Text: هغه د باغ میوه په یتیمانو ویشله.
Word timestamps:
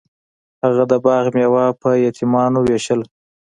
هغه 0.63 0.83
د 0.91 0.93
باغ 1.05 1.25
میوه 1.37 1.65
په 1.81 1.89
یتیمانو 2.05 2.59
ویشله. 2.63 3.05